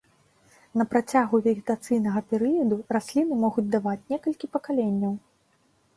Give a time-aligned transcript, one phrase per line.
[0.79, 5.13] На працягу вегетацыйнага перыяду расліны могуць даваць некалькі пакаленняў.